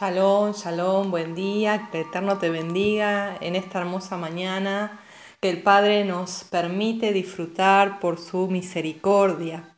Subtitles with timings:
[0.00, 5.00] Shalom, shalom, buen día, que el Eterno te bendiga en esta hermosa mañana,
[5.40, 9.74] que el Padre nos permite disfrutar por su misericordia.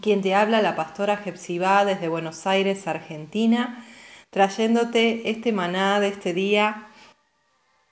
[0.00, 3.84] Quien te habla, la pastora Jepsibá desde Buenos Aires, Argentina,
[4.30, 6.86] trayéndote este maná de este día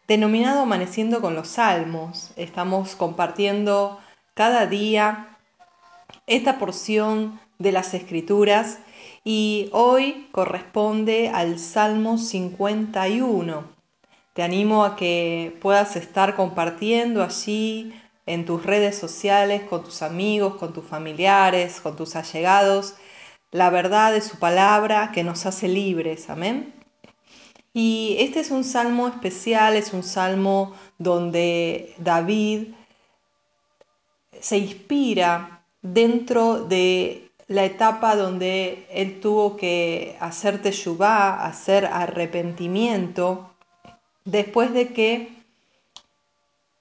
[0.07, 2.31] denominado Amaneciendo con los Salmos.
[2.37, 3.99] Estamos compartiendo
[4.35, 5.39] cada día
[6.29, 8.79] esta porción de las Escrituras
[9.25, 13.65] y hoy corresponde al Salmo 51.
[14.35, 17.95] Te animo a que puedas estar compartiendo allí
[18.27, 22.95] en tus redes sociales, con tus amigos, con tus familiares, con tus allegados,
[23.51, 26.31] la verdad de su palabra que nos hace libres.
[26.31, 26.73] Amén.
[27.75, 32.69] Y este es un salmo especial, es un salmo donde David
[34.41, 37.22] se inspira dentro de
[37.53, 43.55] la etapa donde él tuvo que hacer teshuvá, hacer arrepentimiento,
[44.25, 45.45] después de que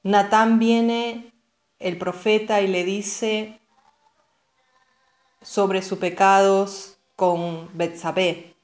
[0.03, 1.33] Natán viene,
[1.79, 3.59] el profeta, y le dice
[5.41, 8.55] sobre sus pecados con Betsabé.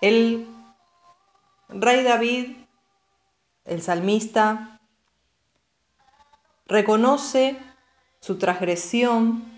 [0.00, 0.46] El
[1.68, 2.56] rey David,
[3.66, 4.80] el salmista,
[6.66, 7.58] reconoce
[8.20, 9.57] su transgresión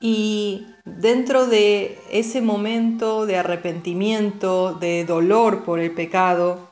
[0.00, 6.70] y dentro de ese momento de arrepentimiento, de dolor por el pecado,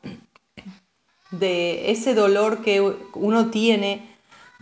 [1.31, 2.81] de ese dolor que
[3.13, 4.15] uno tiene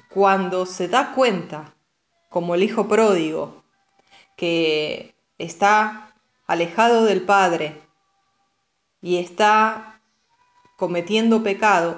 [0.09, 1.73] cuando se da cuenta,
[2.29, 3.63] como el hijo pródigo,
[4.37, 6.13] que está
[6.47, 7.81] alejado del Padre
[9.01, 9.99] y está
[10.77, 11.97] cometiendo pecado,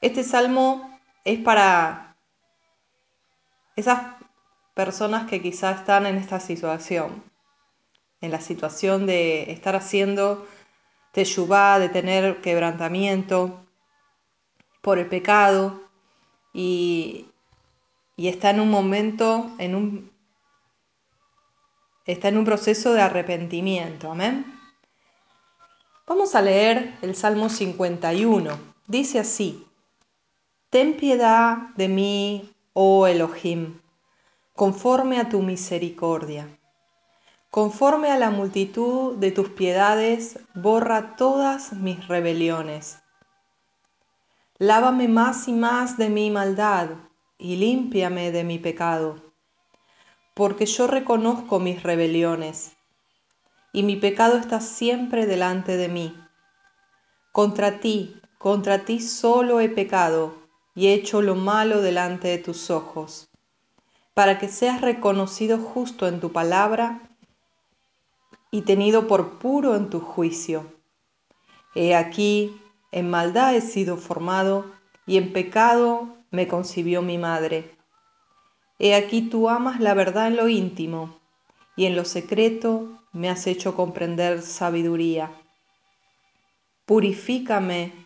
[0.00, 2.11] este salmo es para
[3.76, 4.16] esas
[4.74, 7.22] personas que quizás están en esta situación,
[8.20, 10.46] en la situación de estar haciendo
[11.12, 13.64] teshuvá, de tener quebrantamiento
[14.80, 15.82] por el pecado
[16.52, 17.26] y,
[18.16, 20.12] y está en un momento, en un,
[22.06, 24.10] está en un proceso de arrepentimiento.
[24.10, 24.58] Amén.
[26.06, 28.58] Vamos a leer el Salmo 51.
[28.86, 29.66] Dice así,
[30.72, 33.80] Ten piedad de mí, oh Elohim,
[34.54, 36.58] conforme a tu misericordia.
[37.50, 42.98] Conforme a la multitud de tus piedades, borra todas mis rebeliones.
[44.56, 46.88] Lávame más y más de mi maldad
[47.36, 49.16] y límpiame de mi pecado,
[50.32, 52.72] porque yo reconozco mis rebeliones
[53.74, 56.16] y mi pecado está siempre delante de mí.
[57.32, 60.41] Contra ti, contra ti solo he pecado
[60.74, 63.28] y hecho lo malo delante de tus ojos,
[64.14, 67.02] para que seas reconocido justo en tu palabra
[68.50, 70.72] y tenido por puro en tu juicio.
[71.74, 72.60] He aquí,
[72.90, 74.66] en maldad he sido formado,
[75.06, 77.76] y en pecado me concibió mi madre.
[78.78, 81.18] He aquí tú amas la verdad en lo íntimo,
[81.76, 85.30] y en lo secreto me has hecho comprender sabiduría.
[86.84, 88.01] Purifícame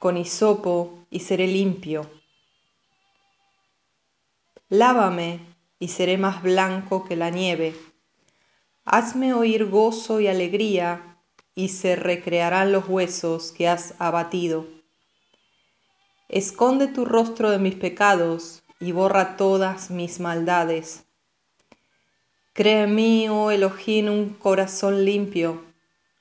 [0.00, 2.10] con hisopo y seré limpio.
[4.70, 5.40] Lávame
[5.78, 7.74] y seré más blanco que la nieve.
[8.86, 11.18] Hazme oír gozo y alegría,
[11.54, 14.66] y se recrearán los huesos que has abatido.
[16.30, 21.04] Esconde tu rostro de mis pecados y borra todas mis maldades.
[22.54, 25.62] Crea en mí, oh Elohim, un corazón limpio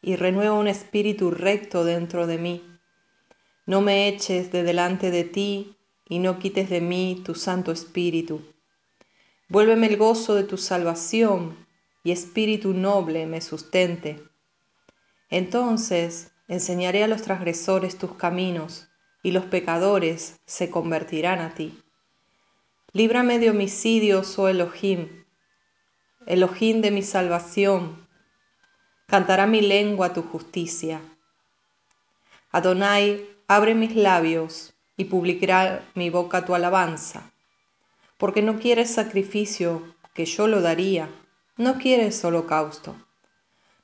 [0.01, 2.78] y renueva un espíritu recto dentro de mí.
[3.69, 8.41] No me eches de delante de ti y no quites de mí tu Santo Espíritu.
[9.47, 11.67] Vuélveme el gozo de tu salvación
[12.03, 14.23] y espíritu noble me sustente.
[15.29, 18.87] Entonces enseñaré a los transgresores tus caminos
[19.21, 21.79] y los pecadores se convertirán a ti.
[22.91, 25.25] Líbrame de homicidios, oh Elohim,
[26.25, 28.07] Elohim de mi salvación.
[29.05, 31.01] Cantará mi lengua tu justicia.
[32.51, 37.31] Adonai, Abre mis labios y publicará mi boca tu alabanza.
[38.19, 39.81] Porque no quieres sacrificio,
[40.13, 41.09] que yo lo daría,
[41.57, 42.95] no quieres holocausto.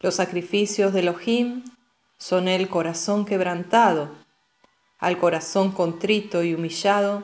[0.01, 1.63] Los sacrificios de Elohim
[2.19, 4.11] son el corazón quebrantado.
[4.99, 7.23] Al corazón contrito y humillado,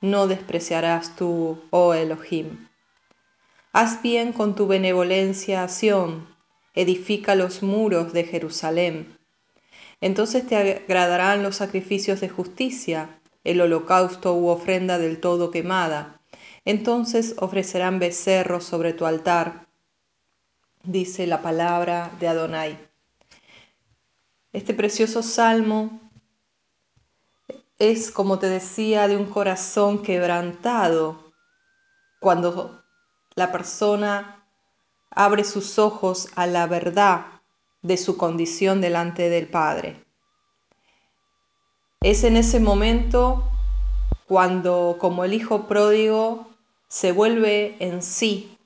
[0.00, 2.66] no despreciarás tú, oh Elohim.
[3.72, 6.26] Haz bien con tu benevolencia a Sión,
[6.74, 9.15] edifica los muros de Jerusalén
[10.00, 16.20] entonces te agradarán los sacrificios de justicia, el holocausto u ofrenda del todo quemada.
[16.64, 19.66] entonces ofrecerán becerros sobre tu altar,
[20.82, 22.78] dice la palabra de Adonai.
[24.52, 26.00] Este precioso salmo
[27.78, 31.32] es, como te decía, de un corazón quebrantado
[32.20, 32.82] cuando
[33.34, 34.44] la persona
[35.10, 37.35] abre sus ojos a la verdad
[37.86, 39.96] de su condición delante del Padre.
[42.00, 43.44] Es en ese momento
[44.26, 46.48] cuando, como el hijo pródigo,
[46.88, 48.58] se vuelve en sí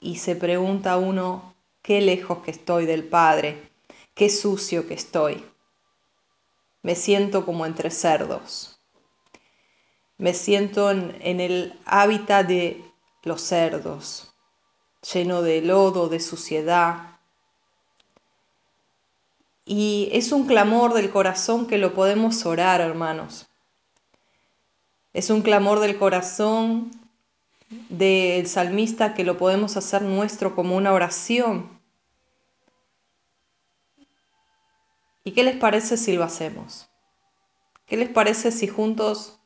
[0.00, 3.70] y se pregunta a uno, qué lejos que estoy del Padre,
[4.14, 5.44] qué sucio que estoy.
[6.82, 8.80] Me siento como entre cerdos.
[10.16, 12.82] Me siento en, en el hábitat de
[13.22, 14.32] los cerdos,
[15.12, 17.19] lleno de lodo, de suciedad.
[19.64, 23.48] Y es un clamor del corazón que lo podemos orar, hermanos.
[25.12, 26.90] Es un clamor del corazón
[27.88, 31.68] del salmista que lo podemos hacer nuestro como una oración.
[35.24, 36.88] ¿Y qué les parece si lo hacemos?
[37.86, 39.38] ¿Qué les parece si juntos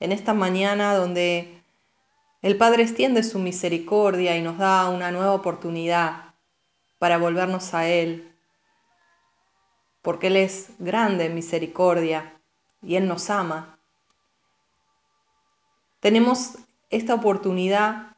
[0.00, 1.62] en esta mañana donde
[2.42, 6.34] el Padre extiende su misericordia y nos da una nueva oportunidad
[6.98, 8.31] para volvernos a Él?
[10.02, 12.34] Porque Él es grande en misericordia
[12.82, 13.78] y Él nos ama.
[16.00, 16.58] Tenemos
[16.90, 18.16] esta oportunidad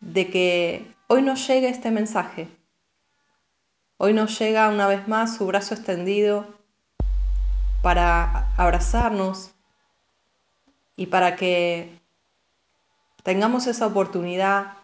[0.00, 2.48] de que hoy nos llegue este mensaje.
[3.96, 6.46] Hoy nos llega una vez más su brazo extendido
[7.82, 9.52] para abrazarnos
[10.96, 11.98] y para que
[13.22, 14.74] tengamos esa oportunidad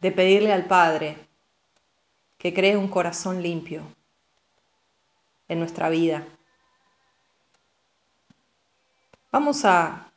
[0.00, 1.18] de pedirle al Padre
[2.38, 3.82] que cree un corazón limpio
[5.48, 6.26] en nuestra vida.
[9.30, 10.12] Vamos a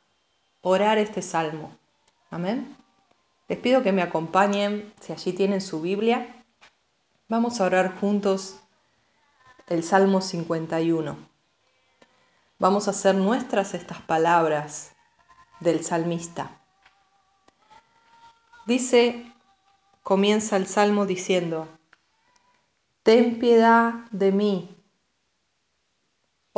[0.60, 1.76] orar este salmo.
[2.30, 2.76] Amén.
[3.48, 6.44] Les pido que me acompañen, si allí tienen su Biblia.
[7.28, 8.60] Vamos a orar juntos
[9.66, 11.16] el Salmo 51.
[12.58, 14.92] Vamos a hacer nuestras estas palabras
[15.60, 16.50] del salmista.
[18.66, 19.32] Dice,
[20.02, 21.68] comienza el salmo diciendo,
[23.02, 24.77] Ten piedad de mí,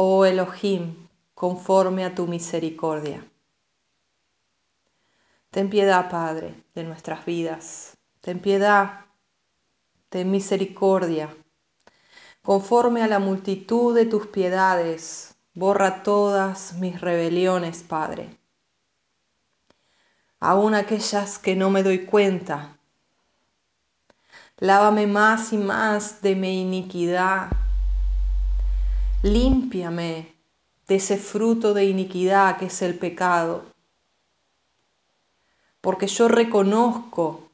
[0.02, 0.96] oh Elohim,
[1.34, 3.22] conforme a tu misericordia.
[5.50, 7.98] Ten piedad, Padre, de nuestras vidas.
[8.22, 9.04] Ten piedad,
[10.08, 11.28] ten misericordia.
[12.40, 18.38] Conforme a la multitud de tus piedades, borra todas mis rebeliones, Padre.
[20.38, 22.78] Aún aquellas que no me doy cuenta.
[24.56, 27.59] Lávame más y más de mi iniquidad.
[29.22, 30.34] Límpiame
[30.88, 33.64] de ese fruto de iniquidad que es el pecado
[35.80, 37.50] porque yo reconozco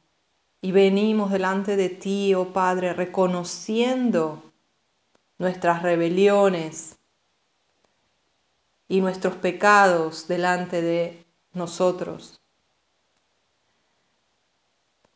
[0.61, 4.41] y venimos delante de ti, oh Padre, reconociendo
[5.37, 6.97] nuestras rebeliones
[8.87, 12.39] y nuestros pecados delante de nosotros.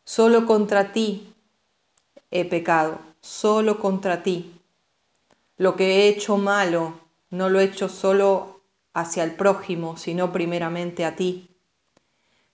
[0.03, 1.33] Solo contra ti
[2.29, 4.60] he pecado, solo contra ti.
[5.63, 6.81] Lo que he hecho malo
[7.29, 8.61] no lo he hecho solo
[8.93, 11.51] hacia el prójimo, sino primeramente a ti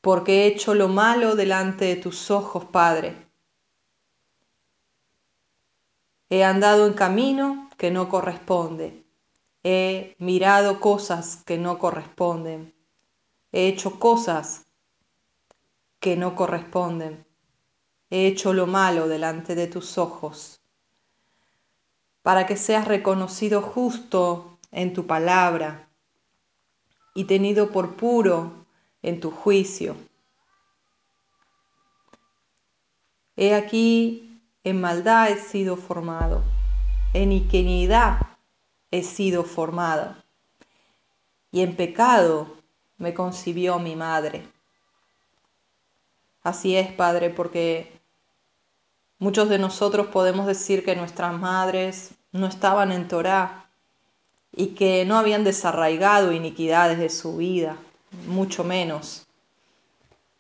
[0.08, 3.28] porque he hecho lo malo delante de tus ojos, Padre.
[6.30, 9.04] He andado en camino que no corresponde.
[9.64, 12.74] He mirado cosas que no corresponden.
[13.52, 14.66] He hecho cosas
[16.00, 17.26] que no corresponden.
[18.10, 20.62] He hecho lo malo delante de tus ojos.
[22.28, 25.88] Para que seas reconocido justo en tu palabra
[27.16, 28.66] y tenido por puro
[29.02, 29.96] en tu juicio.
[33.38, 36.44] He aquí, en maldad he sido formado,
[37.14, 38.20] en iniquidad
[38.92, 40.14] he sido formado,
[41.50, 42.58] y en pecado
[42.98, 44.46] me concibió mi madre.
[46.44, 48.02] Así es, Padre, porque
[49.18, 53.70] muchos de nosotros podemos decir que nuestras madres no estaban en Torah
[54.52, 57.78] y que no habían desarraigado iniquidades de su vida
[58.28, 59.28] mucho menos.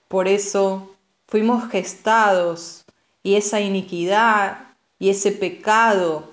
[0.07, 0.95] Por eso
[1.27, 2.85] fuimos gestados
[3.23, 6.31] y esa iniquidad y ese pecado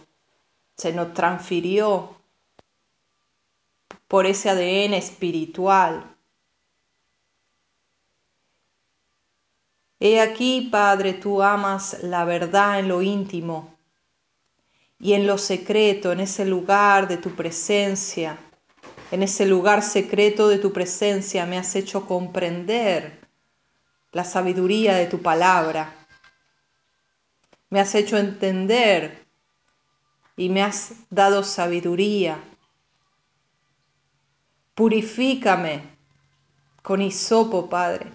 [0.77, 2.17] se nos transfirió
[4.09, 6.05] por ese ADN espiritual.
[10.01, 13.74] He aquí, Padre, tú amas la verdad en lo íntimo
[14.99, 18.39] y en lo secreto, en ese lugar de tu presencia
[19.15, 23.21] en ese lugar secreto de tu presencia me has hecho comprender
[24.11, 25.95] la sabiduría de tu palabra.
[27.71, 29.25] Me has hecho entender
[30.37, 32.43] y me has dado sabiduría.
[34.75, 35.83] Purifícame
[36.83, 38.07] con hisopo, Padre.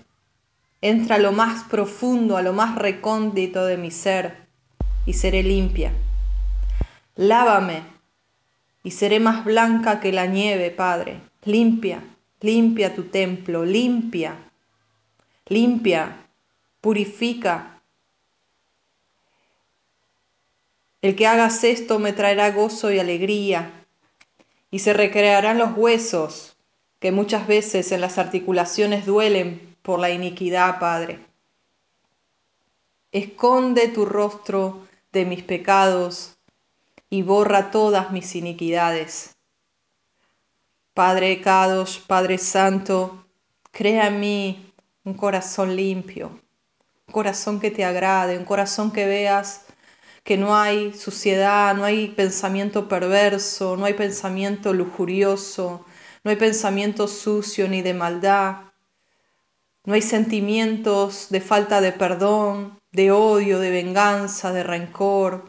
[0.82, 4.48] Entra a lo más profundo, a lo más recóndito de mi ser
[5.06, 5.94] y seré limpia.
[7.20, 7.84] Lávame
[8.82, 11.20] y seré más blanca que la nieve, Padre.
[11.44, 12.02] Limpia,
[12.40, 14.38] limpia tu templo, limpia,
[15.48, 16.30] limpia,
[16.80, 17.82] purifica.
[21.02, 23.86] El que hagas esto me traerá gozo y alegría,
[24.72, 26.56] y se recrearán los huesos
[27.02, 31.20] que muchas veces en las articulaciones duelen por la iniquidad, Padre.
[33.12, 36.39] Esconde tu rostro de mis pecados
[37.10, 39.36] y borra todas mis iniquidades.
[40.94, 43.26] Padre Kadosh, Padre Santo,
[43.72, 44.74] crea en mí
[45.04, 46.28] un corazón limpio,
[47.08, 49.66] un corazón que te agrade, un corazón que veas
[50.24, 55.86] que no hay suciedad, no hay pensamiento perverso, no hay pensamiento lujurioso,
[56.24, 58.58] no hay pensamiento sucio ni de maldad,
[59.86, 65.49] no hay sentimientos de falta de perdón, de odio, de venganza, de rencor.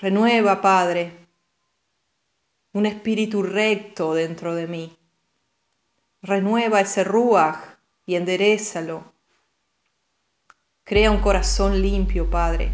[0.00, 1.12] Renueva, Padre,
[2.72, 4.96] un espíritu recto dentro de mí.
[6.22, 7.76] Renueva ese ruaj
[8.06, 9.04] y enderezalo.
[10.84, 12.72] Crea un corazón limpio, Padre,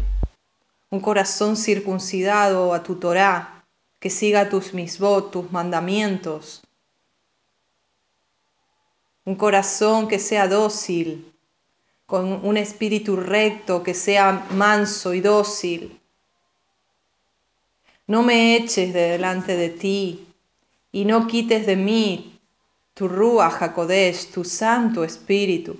[0.89, 3.65] un corazón circuncidado a tu Torah,
[3.99, 6.61] que siga tus misbot, tus mandamientos.
[9.25, 11.29] Un corazón que sea dócil,
[12.05, 15.99] con un espíritu recto, que sea manso y dócil.
[18.07, 20.27] No me eches de delante de ti
[20.91, 22.39] y no quites de mí
[22.93, 25.77] tu Ruach HaKodesh, tu Santo Espíritu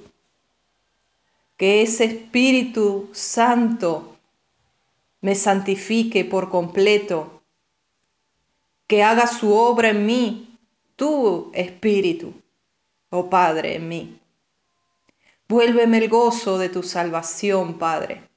[1.58, 4.16] que ese Espíritu Santo
[5.22, 7.42] me santifique por completo,
[8.86, 10.58] que haga su obra en mí,
[10.96, 12.34] tu Espíritu,
[13.10, 14.20] oh Padre, en mí.
[15.50, 18.30] Vuélveme el gozo de tu salvación, Padre.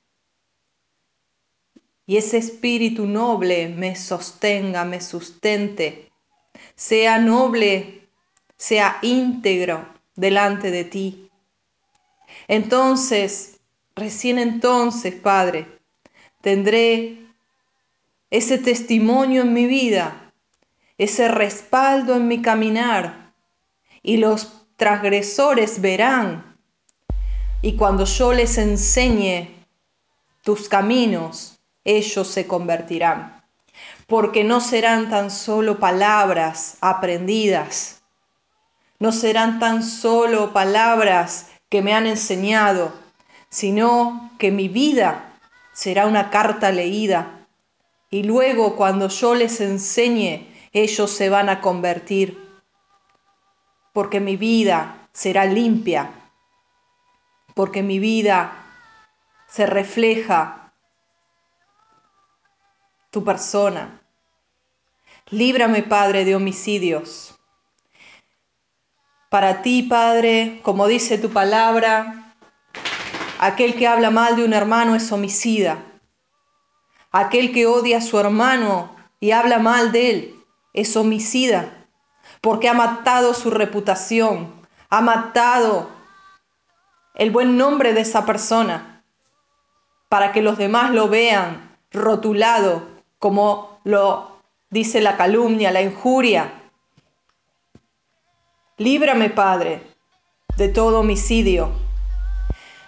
[2.11, 6.11] Y ese espíritu noble me sostenga, me sustente,
[6.75, 8.09] sea noble,
[8.57, 9.87] sea íntegro
[10.17, 11.31] delante de ti
[12.49, 13.61] entonces,
[13.95, 15.69] recién entonces, Padre,
[16.40, 17.19] tendré
[18.31, 20.33] ese testimonio en mi vida,
[20.99, 23.33] ese respaldo en mi caminar,
[24.02, 26.57] y los transgresores verán.
[27.62, 29.50] Y cuando yo les enseñe
[30.43, 33.43] tus caminos, ellos se convertirán,
[34.07, 38.03] porque no serán tan solo palabras aprendidas,
[38.99, 42.93] no serán tan solo palabras que me han enseñado,
[43.49, 45.33] sino que mi vida
[45.73, 47.47] será una carta leída.
[48.11, 52.39] Y luego cuando yo les enseñe, ellos se van a convertir,
[53.93, 56.11] porque mi vida será limpia,
[57.55, 58.53] porque mi vida
[59.49, 60.60] se refleja
[63.11, 64.00] tu persona.
[65.31, 67.31] Líbrame, Padre, de homicidios
[69.31, 72.35] para ti, Padre, como dice tu palabra,
[73.38, 75.79] aquel que habla mal de un hermano es homicida.
[77.12, 81.87] Aquel que odia a su hermano y habla mal de él es homicida,
[82.40, 84.52] porque ha matado su reputación,
[84.88, 85.88] ha matado
[87.14, 89.05] el buen nombre de esa persona,
[90.09, 92.88] para que los demás lo vean rotulado
[93.21, 96.61] como lo dice la calumnia, la injuria,
[98.81, 99.83] Líbrame, Padre,
[100.57, 101.71] de todo homicidio.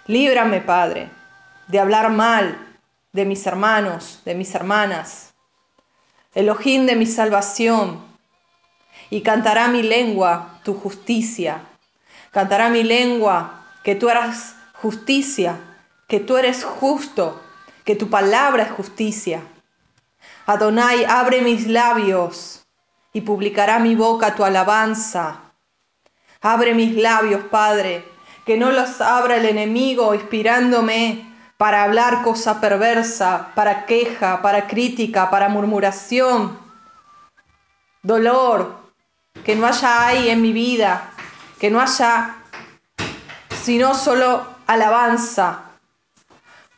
[0.07, 1.07] Líbrame, Padre,
[1.67, 2.57] de hablar mal
[3.11, 5.35] de mis hermanos, de mis hermanas.
[6.33, 8.03] Elohim de mi salvación.
[9.11, 11.61] Y cantará mi lengua tu justicia.
[12.31, 15.59] Cantará mi lengua que tú eres justicia,
[16.07, 17.39] que tú eres justo,
[17.85, 19.43] que tu palabra es justicia.
[20.45, 22.65] Adonai, abre mis labios
[23.13, 25.39] y publicará mi boca tu alabanza.
[26.41, 28.05] Abre mis labios, Padre,
[28.45, 35.29] que no los abra el enemigo inspirándome para hablar cosa perversa, para queja, para crítica,
[35.29, 36.59] para murmuración,
[38.01, 38.75] dolor,
[39.45, 41.11] que no haya ahí en mi vida,
[41.59, 42.35] que no haya
[43.63, 45.61] sino solo alabanza,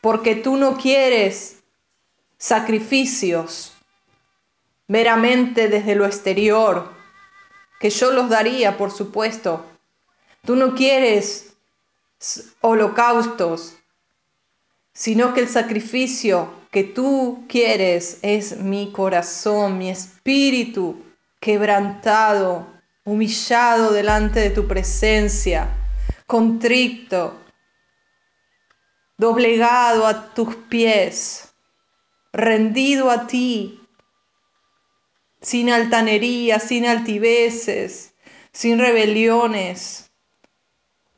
[0.01, 1.54] porque tú no quieres
[2.45, 3.73] sacrificios
[4.87, 6.93] meramente desde lo exterior,
[7.79, 9.65] que yo los daría, por supuesto.
[10.45, 11.55] Tú no quieres
[12.61, 13.77] holocaustos,
[14.93, 21.03] sino que el sacrificio que tú quieres es mi corazón, mi espíritu
[21.39, 22.67] quebrantado,
[23.05, 25.67] humillado delante de tu presencia,
[26.27, 27.39] contrito,
[29.17, 31.44] doblegado a tus pies,
[32.35, 33.79] rendido a ti,
[35.41, 38.13] sin altanería, sin altiveces,
[38.51, 40.11] sin rebeliones,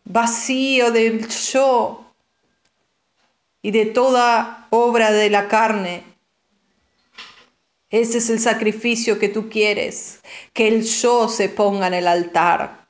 [0.05, 2.05] vacío del yo
[3.63, 6.03] y de toda obra de la carne.
[7.89, 10.19] Ese es el sacrificio que tú quieres,
[10.53, 12.89] que el yo se ponga en el altar,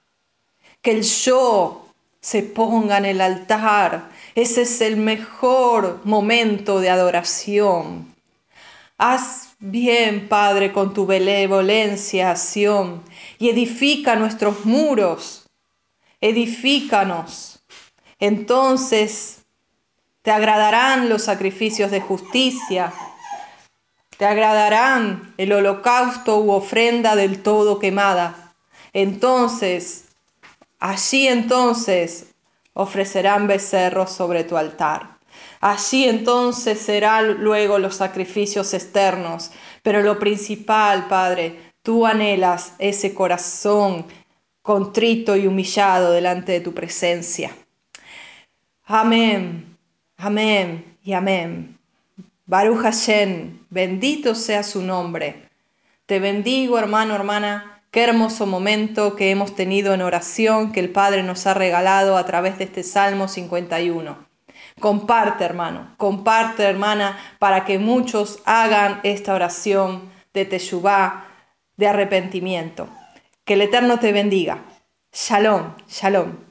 [0.81, 1.88] que el yo
[2.19, 4.10] se ponga en el altar.
[4.36, 8.17] Ese es el mejor momento de adoración.
[9.00, 13.04] Haz bien, Padre, con tu benevolencia, acción,
[13.38, 15.48] y edifica nuestros muros,
[16.20, 17.60] edifícanos.
[18.20, 19.46] Entonces
[20.24, 22.92] te agradarán los sacrificios de justicia,
[24.18, 28.56] te agradarán el holocausto u ofrenda del todo quemada.
[28.94, 30.06] Entonces,
[30.80, 32.34] allí entonces
[32.74, 35.17] ofrecerán becerros sobre tu altar.
[35.60, 44.06] Allí entonces serán luego los sacrificios externos, pero lo principal, Padre, tú anhelas ese corazón
[44.62, 47.56] contrito y humillado delante de tu presencia.
[48.86, 49.78] Amén,
[50.18, 51.78] amén y amén.
[52.46, 55.48] Baruch Hashem, bendito sea su nombre.
[56.05, 57.81] Te bendigo, hermano, hermana.
[57.92, 62.25] Qué hermoso momento que hemos tenido en oración que el Padre nos ha regalado a
[62.25, 64.26] través de este Salmo 51.
[64.79, 71.25] Comparte, hermano, comparte, hermana, para que muchos hagan esta oración de Teshuvah,
[71.77, 72.87] de arrepentimiento.
[73.44, 74.66] Que el Eterno te bendiga.
[75.11, 76.47] Shalom, shalom.